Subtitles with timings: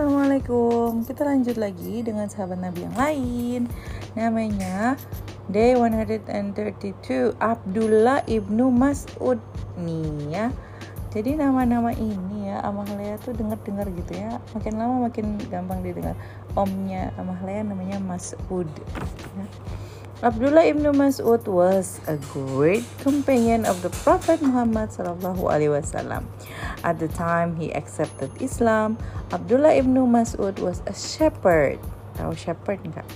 [0.00, 1.04] Assalamualaikum.
[1.04, 3.60] Kita lanjut lagi dengan sahabat Nabi yang lain.
[4.16, 4.96] Namanya
[5.52, 9.36] Day 132 Abdullah ibnu Mas'ud
[9.76, 10.56] Nih ya.
[11.12, 14.40] Jadi nama-nama ini ya Amahlea tuh denger-dengar gitu ya.
[14.56, 16.16] Makin lama makin gampang didengar.
[16.56, 18.72] Omnya Amahlea namanya Mas'ud.
[19.36, 19.44] Ya.
[20.20, 26.28] Abdullah ibn Mas'ud was a great companion of the Prophet Muhammad sallallahu alaihi wasallam.
[26.80, 28.96] At the time he accepted Islam,
[29.32, 31.76] Abdullah ibn Mas'ud was a shepherd.
[32.16, 33.06] Tahu shepherd enggak?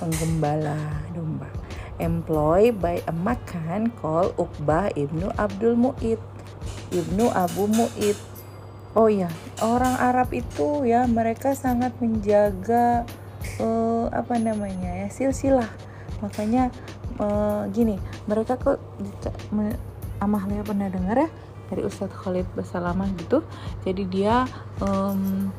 [0.00, 0.78] Penggembala
[1.12, 1.48] domba.
[1.98, 6.22] Employed by a Makan called Uqbah ibnu Abdul Mu'id.
[6.94, 8.16] Ibnu Abu Mu'id.
[8.96, 9.28] Oh ya,
[9.60, 13.04] orang Arab itu ya mereka sangat menjaga
[13.60, 15.68] uh, apa namanya ya silsilah
[16.18, 16.70] makanya
[17.22, 18.82] uh, gini mereka kok
[20.18, 21.30] Amahlia pernah dengar ya
[21.68, 23.44] dari Ustadz Khalid Basalamah gitu.
[23.84, 24.44] Jadi dia
[24.80, 25.52] um,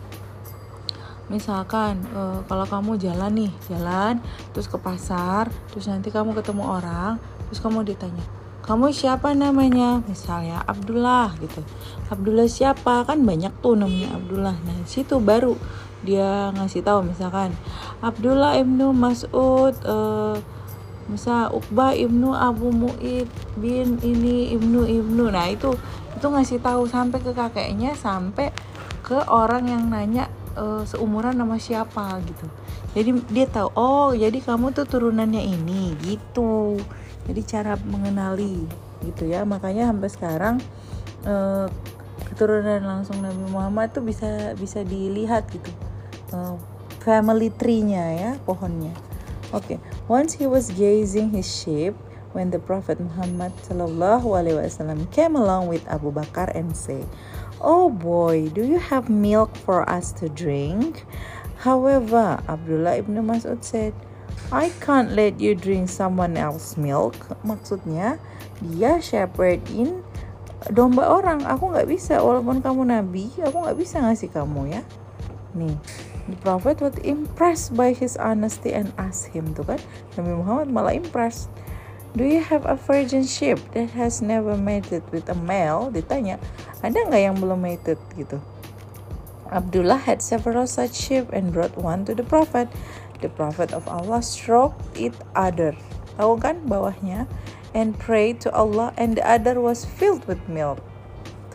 [1.30, 4.18] misalkan uh, kalau kamu jalan nih jalan
[4.50, 8.26] terus ke pasar terus nanti kamu ketemu orang terus kamu ditanya
[8.70, 10.06] kamu siapa namanya?
[10.06, 11.66] Misalnya Abdullah gitu.
[12.06, 13.02] Abdullah siapa?
[13.02, 14.54] Kan banyak tuh namanya Abdullah.
[14.62, 15.58] Nah situ baru
[16.06, 17.58] dia ngasih tahu misalkan
[17.98, 20.38] Abdullah ibnu Mas'ud uh,
[21.10, 23.26] misal Uqbah ibnu Abu Mu'id
[23.58, 25.34] bin ini ibnu ibnu.
[25.34, 25.74] Nah itu
[26.16, 28.50] itu ngasih tahu sampai ke kakeknya sampai
[29.06, 32.46] ke orang yang nanya uh, seumuran nama siapa gitu
[32.98, 36.78] jadi dia tahu oh jadi kamu tuh turunannya ini gitu
[37.30, 38.66] jadi cara mengenali
[39.06, 40.56] gitu ya makanya sampai sekarang
[41.24, 41.70] uh,
[42.34, 45.72] keturunan langsung Nabi Muhammad tuh bisa bisa dilihat gitu
[46.34, 46.58] uh,
[47.02, 48.94] family tree-nya ya pohonnya.
[49.50, 49.78] Oke, okay.
[50.06, 51.98] once he was gazing his sheep
[52.34, 57.06] when the Prophet Muhammad sallallahu alaihi wasallam came along with Abu Bakar and say,
[57.62, 61.06] "Oh boy, do you have milk for us to drink?"
[61.68, 63.92] However, Abdullah ibn Mas'ud said,
[64.48, 67.20] I can't let you drink someone else milk.
[67.44, 68.18] Maksudnya,
[68.64, 70.02] dia shepherdin
[70.72, 71.44] domba orang.
[71.44, 74.82] Aku nggak bisa, walaupun kamu nabi, aku nggak bisa ngasih kamu ya.
[75.54, 75.76] Nih,
[76.30, 79.82] the prophet was impressed by his honesty and asked him tuh kan
[80.14, 81.50] Nabi Muhammad malah impressed
[82.18, 85.94] Do you have a virgin sheep that has never mated with a male?
[85.94, 86.42] Ditanya,
[86.82, 88.42] ada nggak yang belum mated gitu?
[89.54, 92.66] Abdullah had several such sheep and brought one to the prophet.
[93.22, 95.78] The prophet of Allah stroked it other.
[96.18, 97.30] Tahu kan bawahnya?
[97.78, 100.82] And prayed to Allah and the other was filled with milk.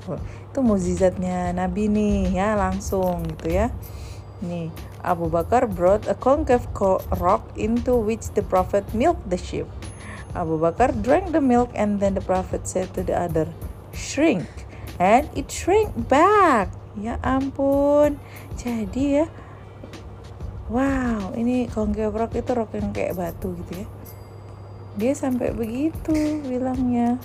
[0.06, 3.74] Tuh, itu muzizatnya Nabi nih ya langsung gitu ya.
[4.38, 4.70] Nih,
[5.02, 6.70] Abu Bakar brought a concave
[7.18, 9.66] rock into which the Prophet milked the sheep.
[10.34, 13.46] Abu Bakar drank the milk and then the Prophet said to the other,
[13.94, 14.46] shrink.
[14.98, 16.70] And it shrank back.
[16.94, 18.18] Ya ampun.
[18.54, 19.26] Jadi ya,
[20.70, 23.86] wow, ini rock itu rock yang kayak batu gitu ya.
[24.94, 26.14] Dia sampai begitu
[26.46, 27.18] bilangnya.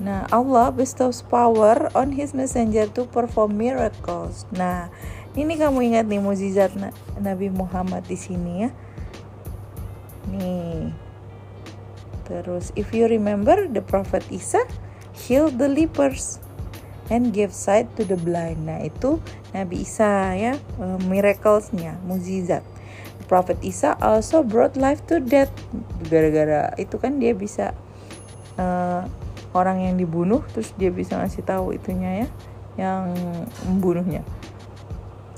[0.00, 4.44] Nah, Allah bestows power on his messenger to perform miracles.
[4.52, 4.92] Nah,
[5.32, 6.76] ini kamu ingat nih mukjizat
[7.16, 8.70] Nabi Muhammad di sini ya.
[10.28, 11.03] Nih.
[12.24, 14.64] Terus if you remember the Prophet Isa
[15.12, 16.40] healed the lepers
[17.12, 18.64] and gave sight to the blind.
[18.64, 19.20] Nah, itu
[19.52, 22.64] Nabi Isa ya, uh, miraclesnya, mukjizat.
[23.24, 25.52] Prophet Isa also brought life to death.
[26.08, 27.72] Gara-gara itu kan dia bisa
[28.60, 29.04] uh,
[29.56, 32.28] orang yang dibunuh terus dia bisa ngasih tahu itunya ya,
[32.76, 33.12] yang
[33.68, 34.24] membunuhnya.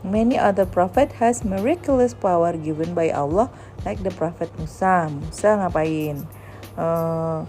[0.06, 3.50] Many other prophet has miraculous power given by Allah
[3.82, 5.10] like the prophet Musa.
[5.10, 6.22] Musa ngapain?
[6.76, 7.42] Uh,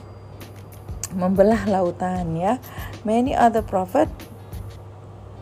[1.13, 2.57] membelah lautan ya.
[3.03, 4.07] Many other prophet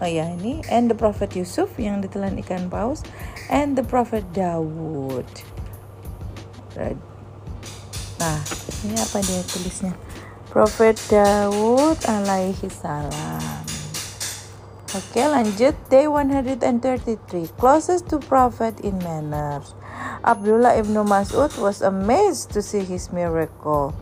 [0.04, 3.00] Oh ya ini and the prophet Yusuf yang ditelan ikan paus
[3.48, 5.24] and the prophet Dawud.
[8.20, 8.40] Nah,
[8.84, 9.96] ini apa dia tulisnya?
[10.52, 13.64] Prophet Dawud alaihi salam.
[14.96, 19.76] Oke lanjut Day 133 Closest to Prophet in manners
[20.26, 23.94] Abdullah ibn Mas'ud was amazed to see his miracle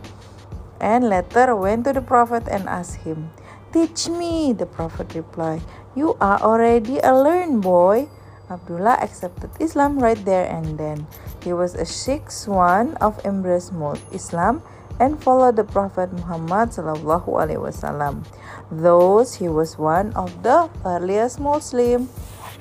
[0.80, 3.28] And later went to the Prophet and asked him
[3.76, 5.60] Teach me The Prophet replied
[5.92, 8.08] You are already a learned boy
[8.48, 11.06] Abdullah accepted Islam right there and then
[11.44, 13.76] He was a sixth one of embraced
[14.08, 14.64] Islam
[15.00, 18.22] and followed the Prophet Muhammad sallallahu alaihi wasallam.
[18.70, 22.08] Thus he was one of the earliest Muslim.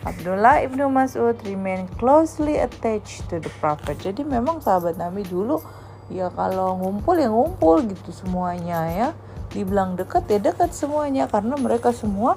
[0.03, 3.99] Abdullah ibnu Mas'ud remained closely attached to the Prophet.
[4.03, 5.63] Jadi memang sahabat Nabi dulu
[6.11, 9.09] ya kalau ngumpul ya ngumpul gitu semuanya ya.
[9.53, 12.35] Dibilang dekat ya dekat semuanya karena mereka semua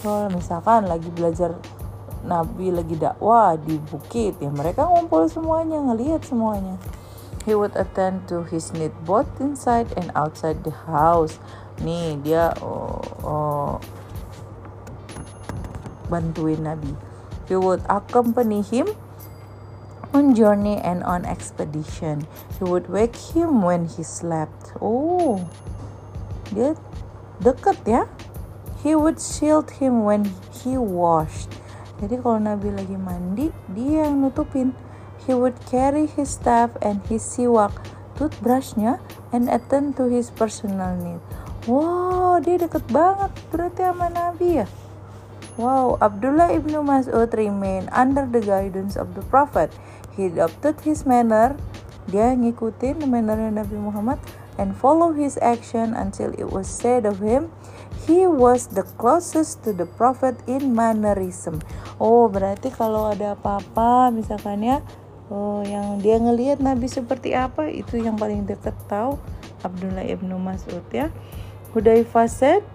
[0.00, 1.56] kalau misalkan lagi belajar
[2.20, 6.76] Nabi lagi dakwah di bukit ya mereka ngumpul semuanya ngelihat semuanya
[7.48, 11.40] he would attend to his need both inside and outside the house
[11.80, 13.72] nih dia oh, oh,
[16.10, 16.98] bantuin Nabi.
[17.46, 18.90] He would accompany him
[20.10, 22.26] on journey and on expedition.
[22.58, 24.74] He would wake him when he slept.
[24.82, 25.46] Oh
[26.50, 26.74] dia
[27.38, 28.10] deket ya?
[28.82, 31.52] He would shield him when he washed.
[32.00, 34.74] Jadi kalau Nabi lagi mandi dia yang nutupin.
[35.28, 37.76] He would carry his staff and his siwak,
[38.16, 38.98] toothbrushnya,
[39.36, 41.20] and attend to his personal need.
[41.68, 43.30] Wow, dia deket banget.
[43.52, 44.66] Berarti sama Nabi ya.
[45.60, 49.68] Wow, Abdullah ibnu Mas'ud remain under the guidance of the Prophet.
[50.16, 51.52] He adopted his manner,
[52.08, 54.16] dia ngikutin mannernya Nabi Muhammad,
[54.56, 57.52] and follow his action until it was said of him,
[58.08, 61.60] he was the closest to the Prophet in mannerism.
[62.00, 64.80] Oh, berarti kalau ada apa-apa, misalkan ya,
[65.28, 69.16] oh, yang dia ngelihat Nabi seperti apa itu yang paling dekat tahu
[69.62, 71.08] Abdullah ibnu Mas'ud ya
[71.70, 72.66] Hudayfa said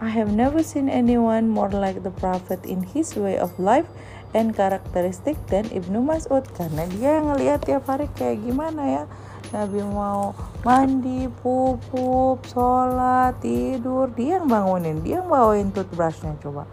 [0.00, 3.84] I have never seen anyone more like the Prophet in his way of life
[4.32, 6.48] and characteristic than Ibnu Mas'ud.
[6.56, 9.04] Karena dia ngelihat tiap hari kayak gimana ya?
[9.52, 10.32] Nabi mau
[10.64, 14.08] mandi, pupup, sholat, tidur.
[14.16, 16.64] Dia yang bangunin, dia yang bawain toothbrushnya coba.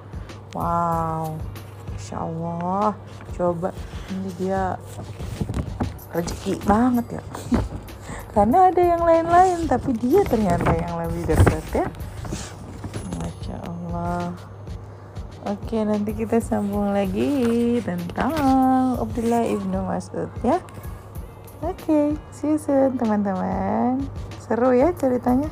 [0.56, 1.35] Wow
[2.07, 2.95] Masya Allah.
[3.35, 3.75] Coba
[4.15, 4.80] ini dia
[6.15, 7.23] rezeki banget ya.
[8.38, 11.88] Karena ada yang lain-lain tapi dia ternyata yang lebih dekat ya
[15.48, 18.36] Oke nanti kita sambung lagi tentang
[19.00, 20.59] Abdullah ibnu Mas'ud ya.
[21.63, 24.04] Oke see you soon teman-teman.
[24.44, 25.48] Seru ya ceritanya